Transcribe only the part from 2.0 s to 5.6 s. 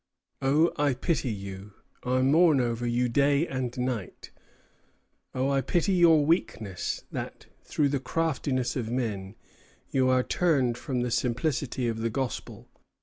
I mourn over you day and night. Oh,